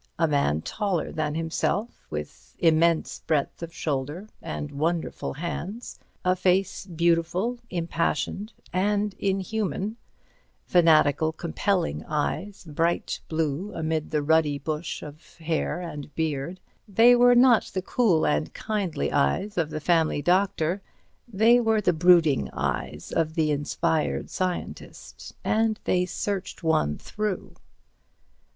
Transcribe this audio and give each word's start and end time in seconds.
A 0.17 0.27
man 0.27 0.63
taller 0.63 1.11
than 1.11 1.35
himself, 1.35 2.07
with 2.09 2.55
immense 2.57 3.19
breadth 3.27 3.61
of 3.61 3.71
shoulder, 3.71 4.27
and 4.41 4.71
wonderful 4.71 5.33
hands. 5.33 5.99
A 6.25 6.35
face 6.35 6.87
beautiful, 6.87 7.59
impassioned 7.69 8.51
and 8.73 9.13
inhuman; 9.19 9.97
fanatical, 10.65 11.31
compelling 11.31 12.03
eyes, 12.07 12.65
bright 12.65 13.21
blue 13.29 13.75
amid 13.75 14.09
the 14.09 14.23
ruddy 14.23 14.57
bush 14.57 15.03
of 15.03 15.37
hair 15.37 15.79
and 15.79 16.15
beard. 16.15 16.59
They 16.87 17.15
were 17.15 17.35
not 17.35 17.65
the 17.65 17.83
cool 17.83 18.25
and 18.25 18.51
kindly 18.55 19.11
eyes 19.11 19.55
of 19.55 19.69
the 19.69 19.79
family 19.79 20.23
doctor, 20.23 20.81
they 21.27 21.59
were 21.59 21.79
the 21.79 21.93
brooding 21.93 22.49
eyes 22.53 23.11
of 23.11 23.35
the 23.35 23.51
inspired 23.51 24.31
scientist, 24.31 25.35
and 25.43 25.79
they 25.83 26.07
searched 26.07 26.63
one 26.63 26.97
through. 26.97 27.53